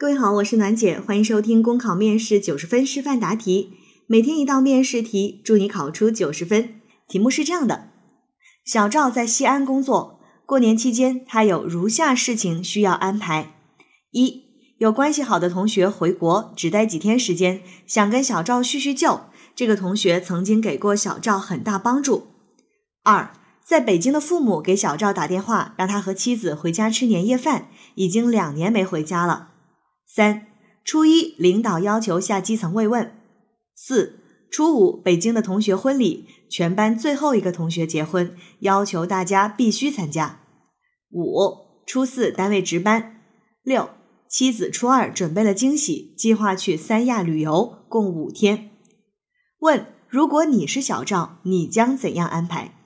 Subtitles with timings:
[0.00, 3.74] 各位好，我是暖姐，欢迎收听公考面试九十分示范答题。
[4.06, 6.80] 每天一道面试题，祝你考出九十分。
[7.06, 7.90] 题目是这样的：
[8.64, 13.52] 小赵在西安工作，过年期间他有如下事情需要安排：
[14.12, 14.44] 一、
[14.78, 19.20] 有关系好的同学回国，只待几天时间，想跟小赵叙叙旧。
[19.54, 22.28] 这个同学曾经给过小赵很大帮助。
[23.02, 29.48] 二、在北京的父母给小赵打电话，让他和妻子回家吃年夜饭，已经两年没回家了。
[30.12, 30.48] 三、
[30.84, 33.12] 初一领导要求下基层慰问。
[33.76, 34.18] 四、
[34.50, 40.40] 初五北京的同学婚礼，全班最后一个同学结婚，要求大家必须参加。
[41.12, 43.20] 五、初四单位值班。
[43.62, 43.90] 六、
[44.28, 48.70] 妻子初二准备了惊喜，计划去三亚旅游，共五天。
[49.60, 52.79] 问：如果你是小赵，你将怎样安排？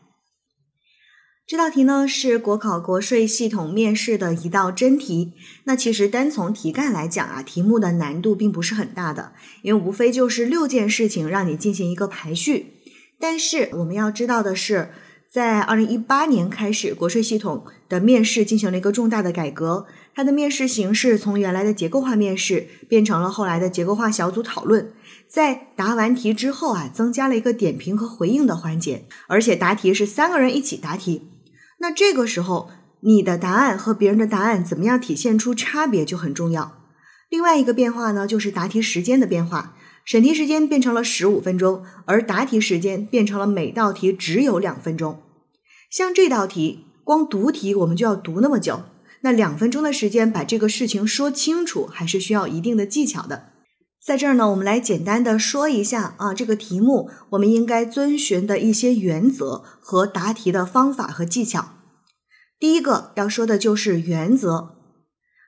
[1.47, 5.35] 这道题呢是国考国税系统面试的一道真题。
[5.65, 12.81] 那其实单从题干来讲啊，题目的难度并不是很大的，因为无非就是六件事情让你进行一个排序。
[13.21, 14.89] 但是我们要知道的是，
[15.31, 24.95] 在二零一八年开始，国税系统的面试进行了一个重大的改革，它的面试形式从原来的结构化面试变成了后来的结构化小组讨论。
[25.29, 31.29] 在答完题之后啊，增加了一个点评和回应的环节，而且答题是三个人一起答题。
[31.79, 36.79] 那这个时候，你的答案和别人的答案怎么样体现出差别就很重要。
[37.29, 45.21] 另外一个变化呢，就是答题时间的变化，审题时间变成了十五分钟，而答题时间变成了每道题只有两分钟。
[45.91, 48.85] 像这道题，光读题我们就要读那么久，
[49.23, 53.54] 那两分钟的时间把这个事情说清楚，还是需要一定的技巧的。
[54.05, 61.71] 在这儿呢，我们来简单的说一下啊，这个题目我们应该遵循的一些原则和答题的方法和技巧。
[62.59, 64.75] 第一个要说的就是原则。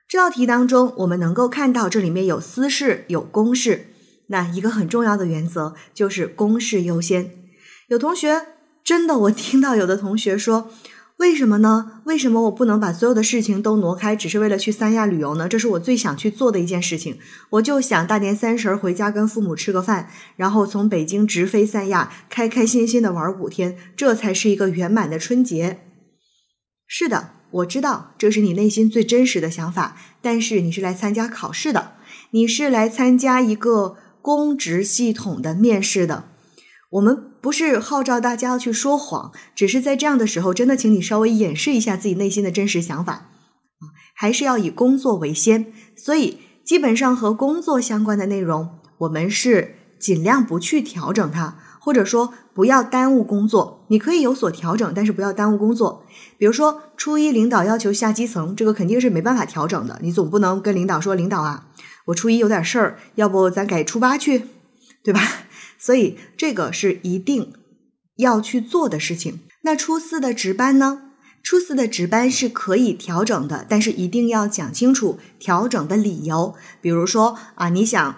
[0.07, 3.93] 这道题当中，我们能够看到这里面有私事，有公事。
[4.29, 7.31] 那一个很重要的原则就是公事优先。
[7.89, 8.41] 有同学
[8.83, 10.71] 真的，我听到有的同学说，
[11.17, 12.01] 为什么呢？
[12.05, 15.49] 为什么我不能把所有的事情都挪开，只是为了去三亚旅游呢？
[15.49, 17.17] 这是我最想去做的一件事情。
[17.49, 25.79] 我就想大年三十回家跟父母吃个饭，然后从北京直飞三亚，开开心心的玩五天，这才是一个圆满的春节。
[26.85, 31.93] 是的，我知道这是你内心最真实的想法，但是你是来参加考试的，
[32.29, 36.25] 你是来参加一个公职系统的面试的。
[36.91, 43.83] 我们不是号召大家要去说谎，只是在这样的时候，真的请你稍微掩饰一下自己内心的真实想法啊，
[44.15, 45.71] 还是要以工作为先。
[45.95, 51.59] 所以，基本上和工作相关的内容，我们是尽量不去调整它。
[51.79, 56.03] 或者说不要耽误工作，你可以有所调整，但是不要耽误工作。
[56.37, 59.97] 比如说初一领导要求下基层，这个肯定是没办法调整的。
[60.01, 61.67] 你总不能跟领导说，领导啊，
[62.07, 64.47] 我初一有点事儿，要不咱改初八去，
[65.01, 65.21] 对吧？
[65.77, 67.53] 所以这个是一定
[68.17, 69.39] 要去做的事情。
[69.61, 71.03] 那初四的值班呢？
[71.43, 76.55] 初四的值班是可以调整的，但是一定要讲清楚调整的理由。
[76.81, 78.17] 比如说啊，你想。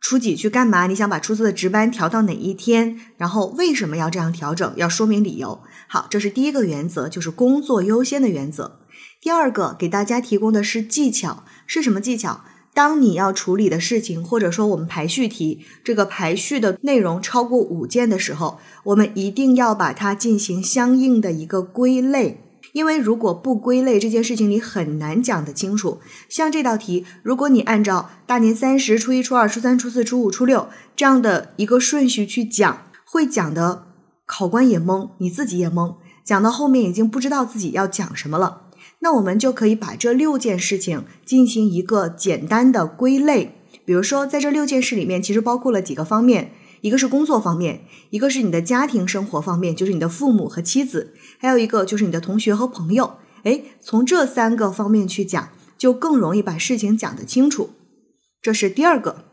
[0.00, 0.86] 初几去干嘛？
[0.86, 3.00] 你想把初四的值班调到哪一天？
[3.16, 4.72] 然后为什么要这样调整？
[4.76, 5.60] 要说明理由。
[5.88, 8.78] 好，这是第一个原则，就是工作优先的原则。
[9.20, 12.44] 第二个，给大家提供的是技巧，是什么技巧？
[12.78, 22.40] 当你要处理的事情，或者说我们排序题这个排序的内容超过五件的时候，我们一定要把它进行相应的一个归类。
[22.72, 25.98] 因为如果不归类这件事情，你很难讲得清楚。
[26.28, 33.86] 像这道题，如果你按照大年三十、初一、初二、初三、初四、初五、初六这样的一个顺序去讲，会讲的
[34.24, 38.67] 考官也懵，你自己也懵，讲到后面已经不知道自己要讲什么了。
[39.00, 43.54] 那我们就可以把这六件事情进行一个简单的归类，
[43.84, 46.52] 比如说在这六件事里面，其实包括了几个方面。
[46.80, 53.14] 一个是工作方面，一个是你的家庭生活方面，就是你的父母和妻子，还有一个就是你的同学和朋友。
[53.42, 57.70] 哎，从这三个方面去讲，就更容易把事情讲得清楚。
[58.40, 59.24] 这是第二个。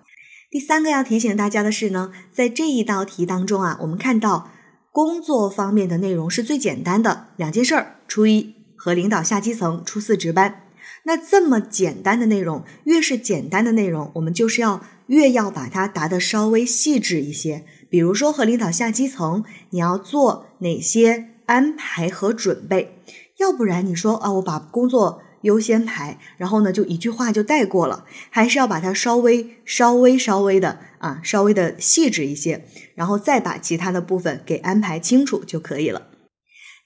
[0.50, 4.50] 第三个要提醒大家的是呢，在这一道题当中啊，我们看到
[4.91, 10.61] 工作方面的内容是最简单的两件事儿：初一和领导下基层，初四值班。
[11.05, 17.65] 那这么简单的内容，越是简单的内容，我们就是要越要把它答得稍微细致一些。
[17.89, 22.99] 比如说和领导下基层，你要做哪些安排和准备？
[23.37, 36.09] 要不然你说啊，我把工作优先排，然后呢就一句话就带过了，还是要把它稍微稍微稍微的啊，稍微的细致一些，然后再把其他的部分给安排清楚就可以了。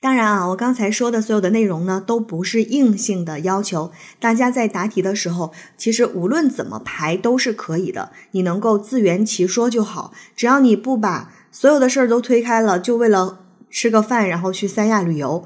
[0.02, 3.92] 当然啊，我刚才说的所有的内容呢，都不是硬性的要求。
[4.18, 10.14] 大家在答题的时候，其实无论怎么排都是可以的，你能够自圆其说就好。
[10.38, 15.46] 只要你不把所有的事儿都推开了，就为了吃个饭，然后去三亚旅游，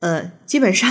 [0.00, 0.90] 呃，基本上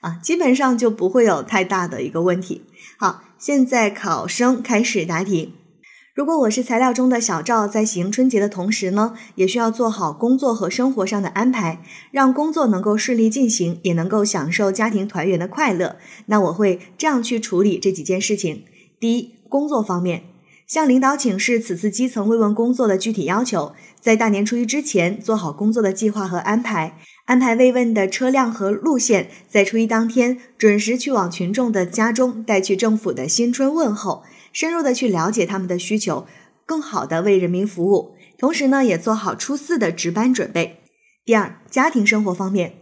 [0.00, 2.64] 啊，基本上就不会有太大的一个问题。
[2.98, 5.57] 好，现在考生开始答题。
[6.18, 11.80] 如果我是材料中的小赵，在喜迎春节的同时呢，也需要做好工作和生活上的安排，
[12.10, 15.94] 让工作能够顺利进行，也能够享受家庭团圆的快乐。
[16.26, 18.64] 那我会这样去处理这几件事情：
[18.98, 20.24] 第一，工作方面，
[20.66, 34.24] 向领导请示此次基层慰问工作的具体要求，在大年初一之前做好工作的计划和安排，安排慰问的车辆和路线，在初一当天准时去往群众的家中，带去政府的新春问候。
[34.58, 36.26] 深入的去了解他们的需求，
[36.66, 38.16] 更好的为人民服务。
[38.36, 40.80] 同时呢，也做好初四的值班准备。
[41.24, 42.74] 第二，家庭生活方面，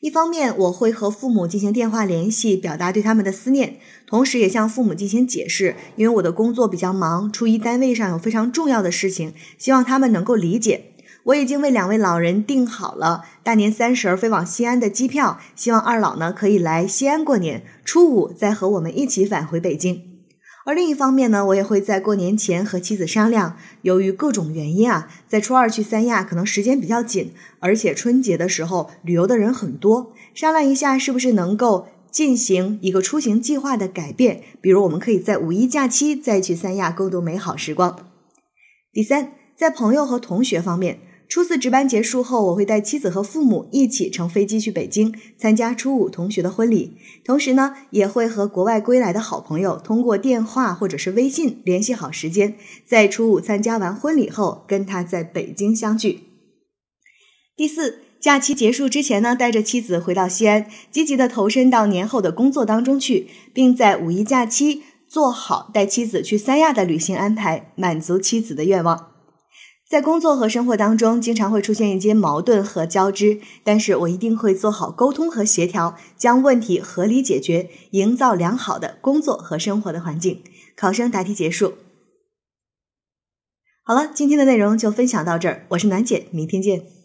[0.00, 3.76] 一方面我会和父母进行电话联系，表达对他们的思念，
[4.06, 10.94] 同时也向父母进行解释，因为我的工作比较忙，初一单位上有非常重要的事情，希望他们能够理解。
[11.24, 20.07] 我已经为两位老人订好了大年三十儿飞往西安的机票，希望二老呢可以来西安过年，初五再和我们一起返回北京。
[20.68, 37.98] 而另一方面呢，我也会在过年前和妻子商量，由于各种原因啊，在初二去三亚可能时间比较紧，而且春节的时候旅游的人很多，商量一下是不是能够进行一个出行计划的改变，比如我们可以在五一假期再去三亚共度美好时光。
[38.92, 40.98] 第三，在朋友和同学方面。
[41.28, 56.20] 初四值班结束后，我会带妻子和父母一起乘飞机去北京参加初五同学的婚礼，同时呢，也会和国外归来的好朋友通过电话或者是微信联系好时间，在初五参加完婚礼后，跟他在北京相聚。
[57.54, 69.17] 第四，假期结束之前呢，带着妻子回到西安，积极的投身到年后的工作当中去，并在五一假期做好带妻子去三亚的旅行安排，满足妻子的愿望。
[69.88, 80.42] 在工作和生活当中，经常会出现一些矛盾和交织，但是我一定会做好沟通和协调，将问题合理解决，营造良好的工作和生活的环境。
[80.76, 81.72] 考生答题结束。
[83.82, 86.97] 好了，今天的内容就分享到这儿，我是暖姐，明天见。